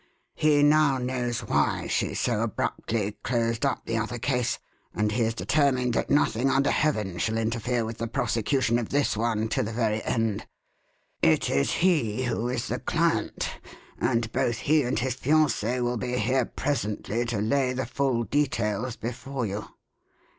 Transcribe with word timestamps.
He 0.33 0.63
now 0.63 0.97
knows 0.97 1.41
why 1.41 1.85
she 1.85 2.15
so 2.15 2.41
abruptly 2.41 3.11
closed 3.21 3.67
up 3.67 3.85
the 3.85 3.99
other 3.99 4.17
case, 4.17 4.57
and 4.95 5.11
he 5.11 5.21
is 5.21 5.35
determined 5.35 5.93
that 5.93 6.09
nothing 6.09 6.49
under 6.49 6.71
heaven 6.71 7.19
shall 7.19 7.37
interfere 7.37 7.85
with 7.85 7.99
the 7.99 8.07
prosecution 8.07 8.79
of 8.79 8.89
this 8.89 9.15
one 9.15 9.47
to 9.49 9.61
the 9.61 9.71
very 9.71 10.03
end. 10.03 10.47
It 11.21 11.51
is 11.51 11.69
he 11.73 12.23
who 12.23 12.49
is 12.49 12.67
the 12.67 12.79
client, 12.79 13.47
and 13.99 14.31
both 14.31 14.57
he 14.57 14.81
and 14.81 14.97
his 14.97 15.15
fiancée 15.15 15.83
will 15.83 15.97
be 15.97 16.17
here 16.17 16.45
presently 16.45 17.23
to 17.25 17.37
lay 17.39 17.71
the 17.73 17.85
full 17.85 18.23
details 18.23 18.95
before 18.95 19.45
you." 19.45 19.67